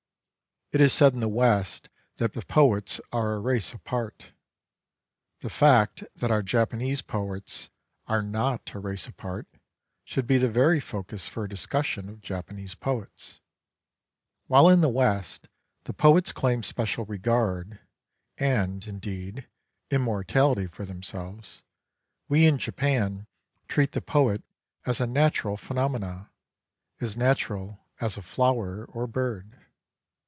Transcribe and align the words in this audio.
It 0.73 0.79
is 0.79 0.93
said 0.93 1.11
in 1.11 1.19
the 1.19 1.27
West 1.27 1.89
that 2.15 2.31
the 2.31 2.45
poets 2.45 3.01
are 3.11 3.33
a 3.33 3.41
race 3.41 3.73
apart. 3.73 4.31
The 5.41 5.49
fact 5.49 6.05
that 6.15 6.31
our 6.31 6.41
Japanese 6.41 7.01
poets 7.01 7.69
are 8.07 8.21
not 8.21 8.73
a 8.73 8.79
race 8.79 9.05
apart 9.05 9.47
should 10.05 10.25
be 10.25 10.37
the 10.37 10.47
very 10.49 10.79
focus 10.79 11.27
for 11.27 11.43
a 11.43 11.49
discussion 11.49 12.07
of 12.07 12.21
Japanese 12.21 12.73
poets. 12.73 13.41
While 14.47 14.69
in 14.69 14.79
the 14.79 14.87
West 14.87 15.49
the 15.83 15.93
poets 15.93 16.31
claim 16.31 16.63
special 16.63 17.03
regard 17.03 17.79
and, 18.37 18.87
indeed, 18.87 19.49
im 19.89 20.03
mortality 20.03 20.67
for 20.67 20.85
themselves, 20.85 21.63
we 22.29 22.45
in 22.45 22.57
Japan 22.57 23.27
treat 23.67 23.91
the 23.91 24.01
poet 24.01 24.41
as 24.85 25.01
a 25.01 25.05
natural 25.05 25.57
phenomenon, 25.57 26.29
as 27.01 27.17
natural 27.17 27.83
as 27.99 28.15
a 28.15 28.21
flower 28.21 28.85
or 28.85 29.05
bird. 29.05 29.57